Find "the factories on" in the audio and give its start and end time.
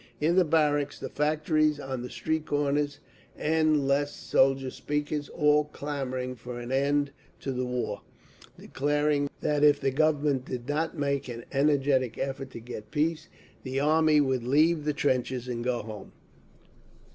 0.99-2.01